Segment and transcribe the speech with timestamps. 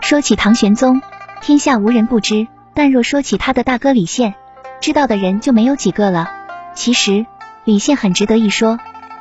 [0.00, 1.00] 说起唐玄宗，
[1.40, 4.34] 天下无人不知，但若说起他的大哥李宪，
[4.80, 6.30] 知道的人就没有几个了。
[6.74, 7.26] 其实
[7.64, 8.78] 李宪很值得一说。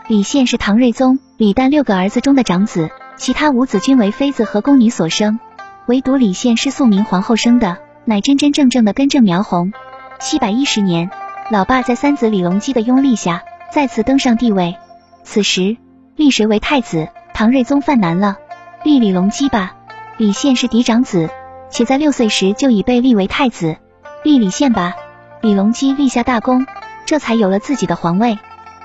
[0.08, 5.40] 李宪是唐睿宗李旦六个儿子中的长子，其他五子均为妃子和宫女所生，
[5.86, 9.72] 唯独李宪是肃明皇后生的，乃真真正正的根正苗红。
[10.20, 11.10] 七百一十年，
[11.50, 14.76] 老爸在三子李隆基的拥立下再次登上帝位，
[15.24, 15.78] 此时
[16.16, 17.08] 立谁为太子？
[17.34, 18.38] 唐睿宗犯难了，
[18.84, 19.74] 立李隆基吧。
[20.18, 21.28] 李宪是嫡长子，
[21.72, 23.78] 且在六岁时就已被立为太子，
[24.24, 24.94] 立李宪吧。
[25.42, 26.68] 李隆基立下大功，
[27.08, 28.38] 这才有了自己的皇位。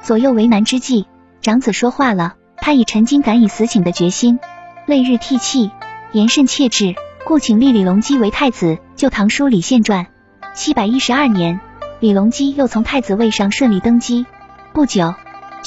[0.03, 1.07] 左右为难之际，
[1.43, 4.41] 长子说话了，他已沉金敢以死请的决心，
[4.87, 5.71] 泪日涕泣，
[6.13, 6.95] 言甚切志，
[7.27, 8.79] 故请立李隆基为太子。
[8.97, 10.07] 就唐书《李宪传》，
[10.55, 11.61] 七百一十二年，
[12.01, 14.25] 李隆基又从太子位上顺利登基。
[14.73, 15.15] 不久，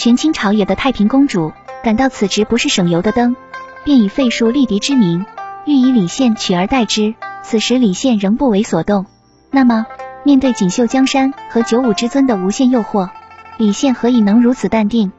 [0.01, 3.35] 权倾朝野的太平公主感到此职不是省油的灯，
[3.83, 5.27] 便以废黜立嫡之名，
[5.67, 7.13] 欲以李宪取而代之。
[7.43, 9.05] 此时李宪仍不为所动。
[9.51, 9.85] 那么，
[10.23, 13.09] 面对锦绣江山和九五之尊的无限诱惑。
[13.57, 15.11] 李宪何以能如此淡定？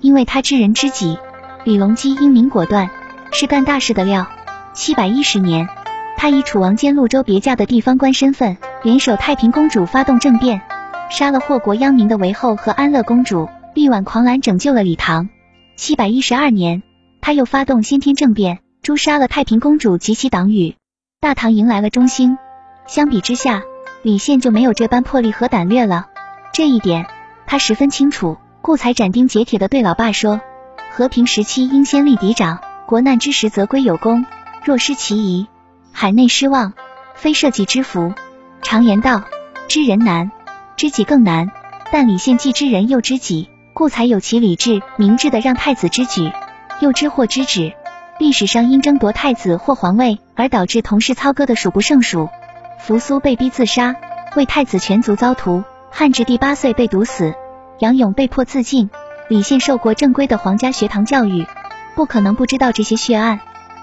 [0.00, 1.16] 因为他知人知己。
[1.62, 2.90] 李隆基英明果断，
[3.30, 4.26] 是干大事的料。
[4.72, 5.68] 七百一十年，
[6.16, 10.60] 他以楚王兼潞州别驾的地方官身份，联手太平公主发动政变，
[11.08, 15.28] 杀了祸国殃民的韦后和安乐公主，力挽狂澜，拯救了李唐。
[15.76, 16.82] 七百一十二年，
[17.20, 20.76] 他又发动先天政变，诛杀了太平公主及其党羽，
[21.20, 22.38] 大唐迎来了中兴。
[22.86, 23.62] 相比之下，
[24.02, 26.06] 李宪就没有这般魄力和胆略了。
[26.52, 27.06] 这一点。
[27.46, 30.40] 他十分清楚，故才斩钉截铁的对老爸说
[30.90, 34.24] ：“和平时期应先立嫡长，国难之时则归有功。
[34.64, 35.46] 若失其仪，
[35.92, 36.72] 海内失望，
[37.14, 38.14] 非社稷之福。
[38.62, 39.24] 常言道，
[39.68, 40.30] 知人难，
[40.76, 41.50] 知己更难。
[41.92, 46.30] 但李宪既知人又知己，故才有其理智明智的让太子之举。
[46.80, 47.74] 又知或知止，
[48.18, 52.28] 历史上因争夺太子或皇位而导致同室操戈的数不胜数。
[52.78, 53.96] 扶苏被逼自杀，
[54.36, 57.34] 为太子全族遭屠；汉至帝八岁被毒死。”
[57.80, 58.88] 杨勇被迫自尽，
[59.28, 61.44] 李信受过正规的皇家学堂教育，
[61.96, 63.40] 不可能不知道这些血案。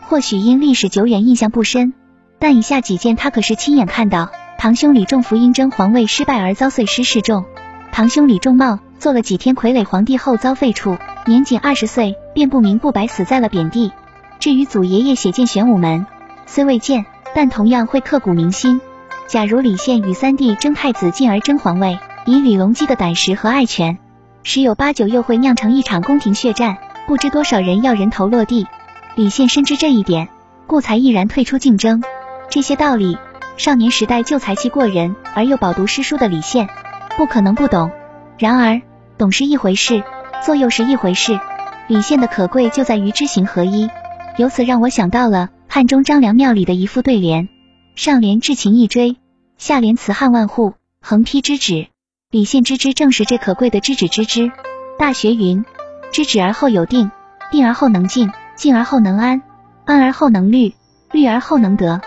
[0.08, 1.94] 或许因历史久远，印象不深，
[2.40, 7.44] 但以下几件他可是亲眼看到：堂兄李仲福因争皇位失败而遭碎尸示众；
[7.92, 13.92] 堂兄李仲茂做了几天傀儡皇帝后遭废黜，年仅二十岁便不明不白死在了贬地。
[14.40, 16.06] 至于祖爷爷写进玄武门，
[16.46, 18.80] 虽未见，但同样会刻骨铭心。
[19.28, 22.00] 假如李宪与三弟争太子，进而争皇位。
[22.26, 23.98] 以李隆基的胆识和爱权，
[24.44, 28.68] 十有八九又会酿成一场宫廷血战，不知多少人要人头落地。
[29.16, 30.30] 李宪深知这一点，
[30.68, 32.04] 故才毅然退出竞争。
[32.50, 33.18] 这些道理，
[33.58, 36.70] 少年时代就才气过人而又饱读诗书的李宪，
[37.18, 37.92] 不可能不懂。
[38.38, 38.82] 然而，
[39.18, 40.04] 懂是一回事，
[40.44, 41.40] 做又是一回事。
[41.88, 43.90] 李现的可贵就在于知行合一。
[44.38, 47.50] 由此让我想到了汉中张良庙里的一副对联：
[47.96, 49.18] 上联至情一追，
[49.58, 51.88] 下联辞汉万户，横批之止。
[52.32, 54.52] 李宪之知正是这可贵的知止知之。
[54.98, 55.66] 大学云：
[56.12, 57.12] 知止而后有定，
[57.52, 59.42] 定而后能静，静而后能安，
[59.86, 60.74] 安而后能虑，
[61.12, 62.02] 虑而后能得。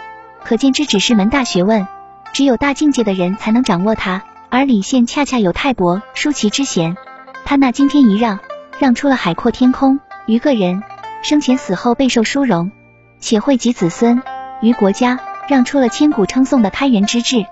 [0.45, 1.87] 可见知止是门大学问，
[2.33, 4.23] 只有大境界的人才能掌握它。
[4.55, 6.97] 而李宪恰恰有泰伯舒淇之嫌，
[7.45, 8.39] 他那惊天一让，
[8.79, 10.81] 让出了海阔天空，于个人
[11.25, 12.71] 生前死后备受殊荣，
[13.19, 14.21] 且惠及子孙；
[14.63, 17.45] 于国家让出了千古称颂的开元之治，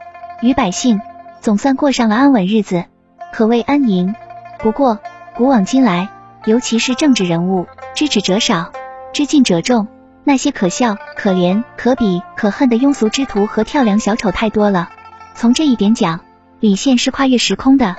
[0.42, 1.00] 于百姓。
[1.40, 2.84] 总算过上了安稳日子，
[3.32, 4.14] 可谓安宁。
[4.60, 5.00] 不过
[5.34, 6.08] 古往今来，
[6.44, 8.70] 尤其是政治人物，知止者少，
[9.12, 9.88] 知进者众。
[10.22, 14.88] 那些可笑、可怜、可比、可恨的庸俗之徒和跳梁小丑太多了。
[15.34, 16.20] 从这一点讲，
[16.62, 17.96] 李现是跨越时空的。